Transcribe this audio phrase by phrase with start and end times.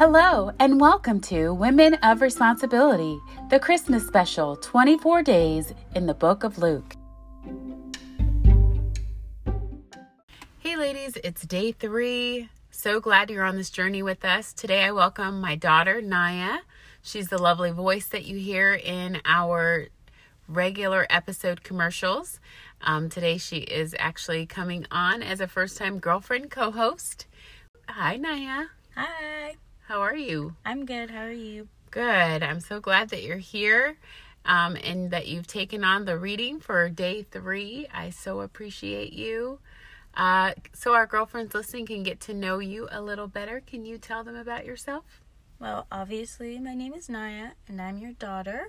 [0.00, 3.20] Hello, and welcome to Women of Responsibility,
[3.50, 6.96] the Christmas special 24 days in the book of Luke.
[10.60, 12.48] Hey, ladies, it's day three.
[12.70, 14.54] So glad you're on this journey with us.
[14.54, 16.60] Today, I welcome my daughter, Naya.
[17.02, 19.88] She's the lovely voice that you hear in our
[20.48, 22.40] regular episode commercials.
[22.80, 27.26] Um, today, she is actually coming on as a first time girlfriend co host.
[27.86, 28.68] Hi, Naya.
[28.96, 29.56] Hi.
[29.90, 30.54] How are you?
[30.64, 31.10] I'm good.
[31.10, 31.66] How are you?
[31.90, 32.44] Good.
[32.44, 33.96] I'm so glad that you're here
[34.44, 37.88] um, and that you've taken on the reading for day three.
[37.92, 39.58] I so appreciate you.
[40.14, 43.60] Uh, so, our girlfriends listening can get to know you a little better.
[43.66, 45.22] Can you tell them about yourself?
[45.58, 48.68] Well, obviously, my name is Naya and I'm your daughter.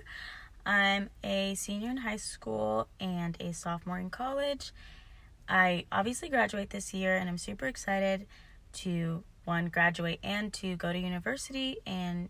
[0.66, 4.72] I'm a senior in high school and a sophomore in college.
[5.48, 8.26] I obviously graduate this year and I'm super excited
[8.72, 12.28] to one graduate and to go to university and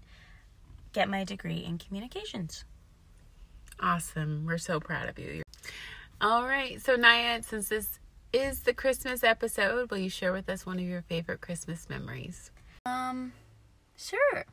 [0.93, 2.65] get my degree in communications.
[3.81, 4.45] Awesome.
[4.47, 5.43] We're so proud of you.
[6.21, 6.81] All right.
[6.81, 7.99] So, Naya, since this
[8.33, 12.51] is the Christmas episode, will you share with us one of your favorite Christmas memories?
[12.87, 13.33] Um,
[13.97, 14.45] sure.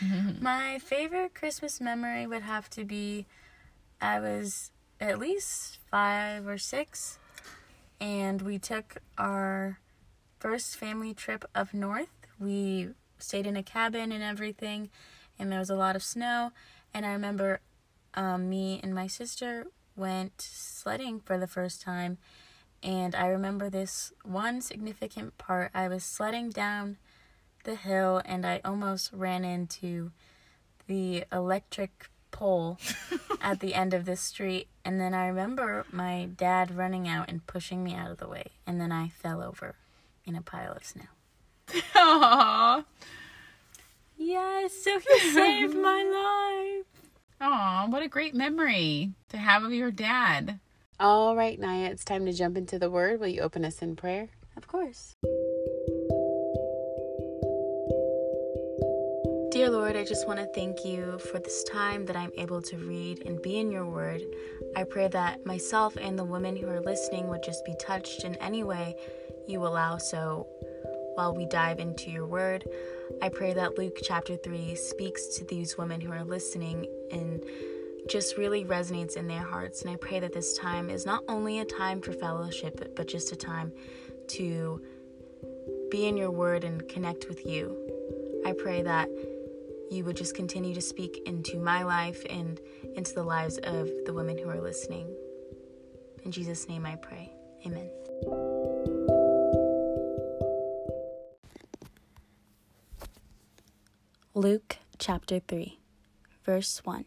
[0.40, 3.26] My favorite Christmas memory would have to be
[4.00, 7.18] I was at least five or six,
[8.00, 9.78] and we took our
[10.40, 12.10] first family trip up north.
[12.38, 12.88] We
[13.18, 14.88] stayed in a cabin and everything,
[15.38, 16.52] and there was a lot of snow.
[16.92, 17.60] And I remember
[18.14, 22.18] um, me and my sister went sledding for the first time.
[22.82, 25.70] And I remember this one significant part.
[25.74, 26.96] I was sledding down
[27.64, 30.12] the hill and I almost ran into
[30.86, 32.78] the electric pole
[33.42, 34.68] at the end of the street.
[34.82, 38.46] And then I remember my dad running out and pushing me out of the way.
[38.66, 39.76] And then I fell over
[40.24, 41.04] in a pile of snow.
[41.94, 42.84] Aww.
[44.16, 46.86] Yes, so he saved my life.
[47.40, 50.60] Aw, what a great memory to have of your dad.
[50.98, 53.18] All right, Naya, it's time to jump into the word.
[53.18, 54.28] Will you open us in prayer?
[54.56, 55.16] Of course.
[59.50, 62.76] Dear Lord, I just want to thank you for this time that I'm able to
[62.76, 64.22] read and be in your word.
[64.76, 68.36] I pray that myself and the women who are listening would just be touched in
[68.36, 68.96] any way
[69.50, 69.98] you allow.
[69.98, 70.46] So
[71.14, 72.64] while we dive into your word,
[73.20, 77.42] I pray that Luke chapter 3 speaks to these women who are listening and
[78.08, 79.82] just really resonates in their hearts.
[79.82, 83.32] And I pray that this time is not only a time for fellowship, but just
[83.32, 83.72] a time
[84.28, 84.80] to
[85.90, 87.76] be in your word and connect with you.
[88.46, 89.08] I pray that
[89.90, 92.60] you would just continue to speak into my life and
[92.94, 95.12] into the lives of the women who are listening.
[96.24, 97.32] In Jesus' name I pray.
[97.66, 97.90] Amen.
[104.40, 105.78] Luke chapter 3,
[106.46, 107.04] verse 1.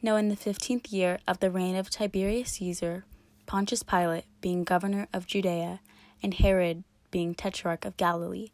[0.00, 3.04] Now, in the fifteenth year of the reign of Tiberius Caesar,
[3.46, 5.80] Pontius Pilate being governor of Judea,
[6.22, 8.52] and Herod being tetrarch of Galilee,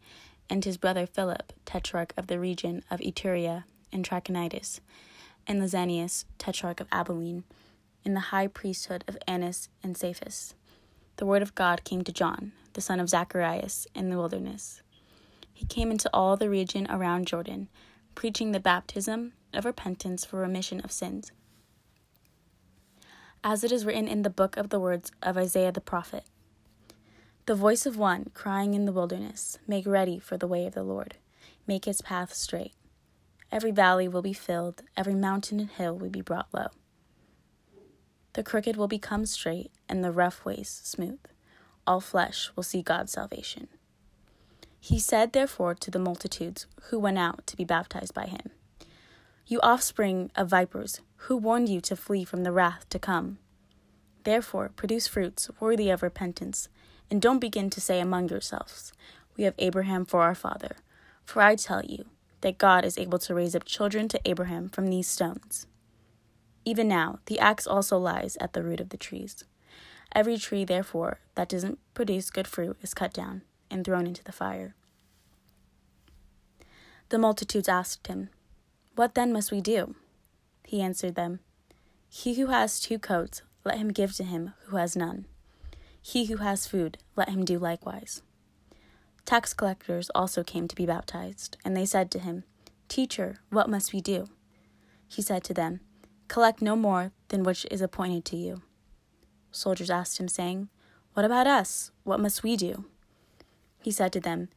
[0.48, 4.80] and his brother Philip, tetrarch of the region of Iturea and Trachonitis,
[5.46, 7.44] and Lysanias, tetrarch of Abilene,
[8.06, 10.54] in the high priesthood of Annas and Cephas,
[11.18, 14.80] the word of God came to John, the son of Zacharias, in the wilderness.
[15.58, 17.66] He came into all the region around Jordan,
[18.14, 21.32] preaching the baptism of repentance for remission of sins.
[23.42, 26.22] As it is written in the book of the words of Isaiah the prophet
[27.46, 30.84] The voice of one crying in the wilderness, Make ready for the way of the
[30.84, 31.16] Lord,
[31.66, 32.74] make his path straight.
[33.50, 36.68] Every valley will be filled, every mountain and hill will be brought low.
[38.34, 41.18] The crooked will become straight, and the rough ways smooth.
[41.84, 43.66] All flesh will see God's salvation.
[44.80, 48.50] He said, therefore, to the multitudes who went out to be baptized by him,
[49.46, 53.38] You offspring of vipers, who warned you to flee from the wrath to come?
[54.24, 56.68] Therefore, produce fruits worthy of repentance,
[57.10, 58.92] and don't begin to say among yourselves,
[59.36, 60.76] We have Abraham for our father.
[61.24, 62.06] For I tell you
[62.40, 65.66] that God is able to raise up children to Abraham from these stones.
[66.64, 69.44] Even now, the axe also lies at the root of the trees.
[70.14, 74.32] Every tree, therefore, that doesn't produce good fruit is cut down and thrown into the
[74.32, 74.74] fire.
[77.10, 78.28] The multitudes asked him,
[78.94, 79.94] What then must we do?
[80.64, 81.40] He answered them,
[82.08, 85.26] He who has two coats, let him give to him who has none.
[86.02, 88.22] He who has food, let him do likewise.
[89.24, 92.44] Tax collectors also came to be baptized, and they said to him,
[92.88, 94.28] Teacher, what must we do?
[95.06, 95.80] He said to them,
[96.28, 98.62] Collect no more than which is appointed to you.
[99.50, 100.68] Soldiers asked him, saying,
[101.14, 101.90] What about us?
[102.04, 102.84] What must we do?
[103.80, 104.48] He said to them,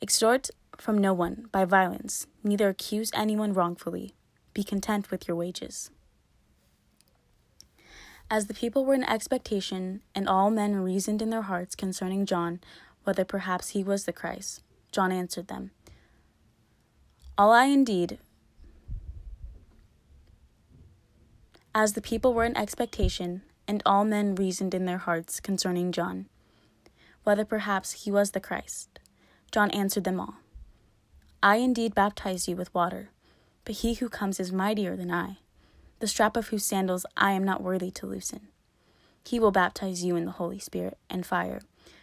[0.00, 4.14] Extort from no one by violence, neither accuse anyone wrongfully.
[4.54, 5.90] Be content with your wages.
[8.30, 12.60] As the people were in expectation, and all men reasoned in their hearts concerning John,
[13.04, 15.70] whether perhaps he was the Christ, John answered them
[17.36, 18.18] All I indeed.
[21.74, 26.26] As the people were in expectation, and all men reasoned in their hearts concerning John,
[27.24, 28.98] whether perhaps he was the Christ,
[29.50, 30.34] John answered them all
[31.42, 33.10] I indeed baptize you with water,
[33.64, 35.38] but he who comes is mightier than I
[36.02, 38.48] the strap of whose sandals I am not worthy to loosen.
[39.24, 41.60] He will baptize you in the Holy Spirit and fire,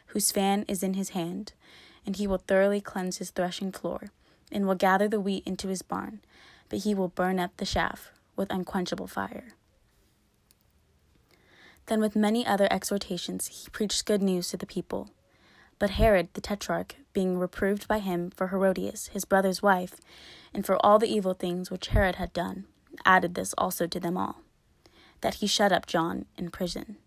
[0.07, 1.51] whose fan is in his hand,
[2.05, 4.11] and he will thoroughly cleanse his threshing floor,
[4.53, 6.21] and will gather the wheat into his barn,
[6.69, 9.49] but he will burn up the chaff with unquenchable fire.
[11.89, 15.09] Then, with many other exhortations, he preached good news to the people.
[15.79, 19.95] But Herod the Tetrarch, being reproved by him for Herodias, his brother's wife,
[20.53, 22.65] and for all the evil things which Herod had done,
[23.05, 24.43] added this also to them all
[25.21, 26.97] that he shut up John in prison.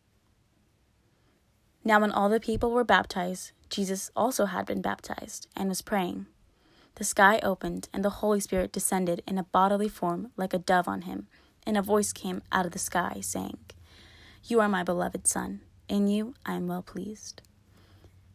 [1.84, 6.26] Now, when all the people were baptized, Jesus also had been baptized and was praying.
[6.96, 10.88] The sky opened, and the Holy Spirit descended in a bodily form like a dove
[10.88, 11.28] on him,
[11.64, 13.58] and a voice came out of the sky, saying,
[14.44, 17.42] You are my beloved Son, in you I am well pleased.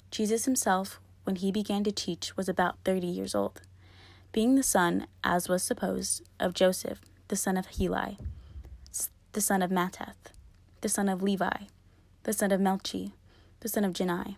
[0.10, 3.62] Jesus himself, when he began to teach, was about thirty years old,
[4.32, 8.18] being the son, as was supposed, of Joseph the son of Heli,
[9.34, 10.32] the son of Matthat,
[10.80, 11.66] the son of Levi,
[12.24, 13.12] the son of Melchi,
[13.60, 14.38] the son of Jannai,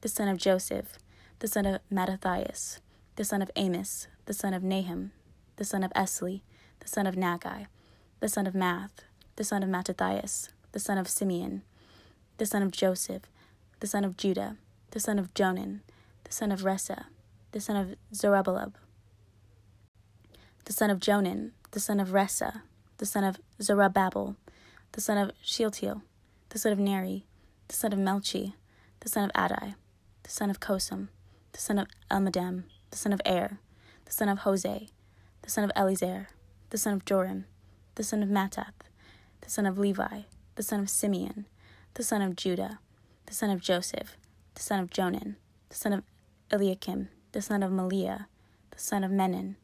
[0.00, 0.98] the son of Joseph,
[1.38, 2.80] the son of Mattathias,
[3.14, 5.12] the son of Amos, the son of Nahum,
[5.54, 6.40] the son of Esli,
[6.80, 7.66] the son of Naggai,
[8.18, 9.04] the son of Maath,
[9.36, 11.62] the son of Mattathias, the son of Simeon,
[12.36, 13.22] the son of Joseph,
[13.80, 14.58] the son of Judah,
[14.90, 15.80] the son of Jonan,
[16.24, 17.06] the son of Rhesa,
[17.52, 18.74] the son of Zerubbabel,
[20.66, 22.60] the son of Jonan, the son of Rhesa,
[22.98, 24.36] the son of Zerubbabel,
[24.92, 26.02] the son of Shealtiel,
[26.50, 27.24] the son of Neri,
[27.68, 28.52] the son of Melchi,
[29.00, 29.76] the son of Addi,
[30.24, 31.08] the son of Cosam,
[31.52, 33.60] the son of Elmadam, the son of Er,
[34.04, 34.88] the son of Hosea,
[35.40, 36.28] the son of Eliezer,
[36.68, 37.46] the son of Joram,
[37.94, 38.74] the son of Matthat,
[39.40, 40.24] the son of Levi,
[40.56, 41.44] the son of Simeon,
[41.94, 42.78] the son of Judah,
[43.26, 44.16] the son of Joseph,
[44.54, 45.36] the son of Jonan,
[45.68, 46.02] the son of
[46.50, 48.26] Eliakim, the son of Melea,
[48.70, 49.56] the son of Menon,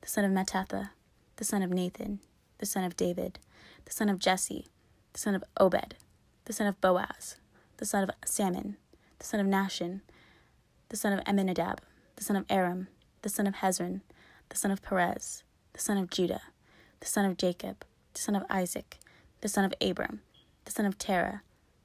[0.00, 0.90] the son of Mattatha,
[1.36, 2.18] the son of Nathan,
[2.58, 3.38] the son of David,
[3.84, 4.66] the son of Jesse,
[5.12, 5.94] the son of Obed,
[6.44, 7.36] the son of Boaz,
[7.76, 8.76] the son of Salmon,
[9.20, 10.00] the son of Nahshon,
[10.88, 11.78] the son of Amminadab,
[12.16, 12.88] the son of Aram,
[13.22, 14.00] the son of Hezron,
[14.48, 16.42] the son of Perez, the son of Judah,
[16.98, 18.98] the son of Jacob, the son of Isaac,
[19.40, 20.20] the son of Abram,
[20.64, 21.42] the son of Terah,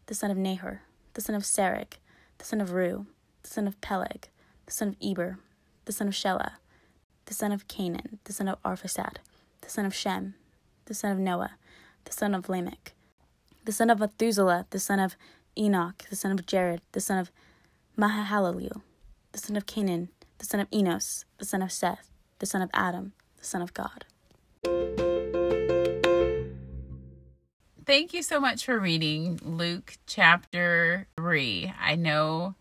[0.07, 0.81] the son of Nahor,
[1.13, 1.93] the son of Serach,
[2.37, 3.05] the son of Reu,
[3.43, 4.29] the son of Peleg,
[4.65, 5.39] the son of Eber,
[5.85, 6.53] the son of Shelah,
[7.25, 9.17] the son of Cainan, the son of Arphaxad,
[9.61, 10.35] the son of Shem,
[10.85, 11.55] the son of Noah,
[12.05, 12.93] the son of Lamech,
[13.65, 15.15] the son of Methuselah, the son of
[15.57, 17.31] Enoch, the son of Jared, the son of
[17.97, 18.81] Mahalaleel,
[19.31, 22.69] the son of Cainan, the son of Enos, the son of Seth, the son of
[22.73, 24.05] Adam, the son of God.
[27.87, 31.73] Thank you so much for reading Luke chapter 3.
[31.79, 32.55] I know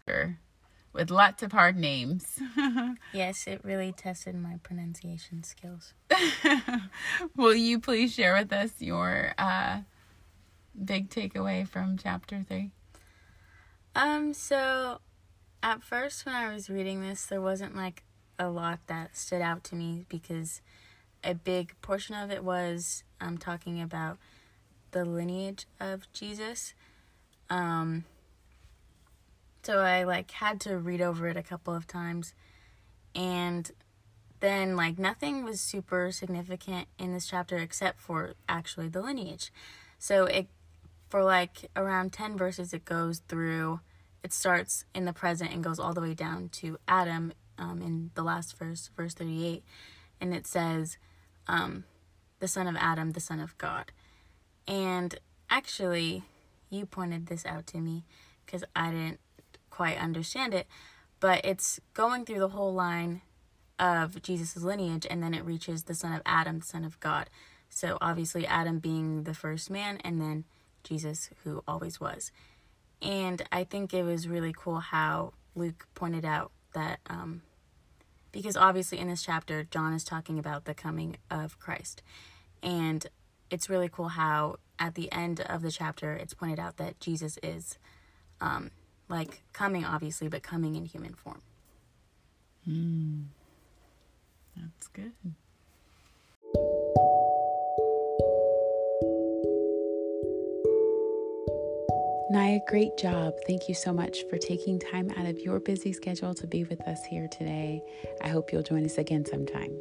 [0.93, 2.39] with lots of hard names.
[3.13, 5.95] yes, it really tested my pronunciation skills.
[7.37, 9.81] Will you please share with us your uh,
[10.85, 12.71] big takeaway from chapter three?
[13.97, 15.01] Um, so
[15.61, 18.05] at first when I was reading this, there wasn't like
[18.39, 20.63] a lot that stood out to me because
[21.25, 24.19] a big portion of it was um, talking about
[24.91, 26.75] the lineage of Jesus.
[27.51, 28.05] Um,
[29.63, 32.35] so I like had to read over it a couple of times
[33.15, 33.71] and
[34.41, 39.53] then like nothing was super significant in this chapter except for actually the lineage.
[39.99, 40.49] So it
[41.09, 43.81] for like around 10 verses it goes through
[44.27, 48.11] it starts in the present and goes all the way down to Adam um, in
[48.15, 49.63] the last verse, verse 38.
[50.21, 50.99] And it says,
[51.47, 51.85] um,
[52.41, 53.93] the son of Adam, the son of God.
[54.67, 55.19] And
[55.49, 56.25] actually,
[56.71, 58.05] you pointed this out to me
[58.45, 59.21] because I didn't
[59.71, 60.67] quite understand it,
[61.21, 63.23] but it's going through the whole line
[63.79, 67.29] of Jesus' lineage and then it reaches the son of Adam, the son of God.
[67.69, 70.45] So obviously, Adam being the first man, and then
[70.83, 72.33] Jesus, who always was.
[73.03, 77.43] And I think it was really cool how Luke pointed out that, um,
[78.33, 82.03] because obviously in this chapter, John is talking about the coming of Christ.
[82.63, 83.07] And
[83.51, 87.39] it's really cool how at the end of the chapter, it's pointed out that Jesus
[87.43, 87.79] is
[88.41, 88.71] um,
[89.09, 91.41] like coming obviously but coming in human form
[92.69, 93.25] mm.
[94.57, 95.13] That's good.
[102.29, 103.35] Naya, great job.
[103.47, 106.81] Thank you so much for taking time out of your busy schedule to be with
[106.83, 107.83] us here today.
[108.21, 109.79] I hope you'll join us again sometime.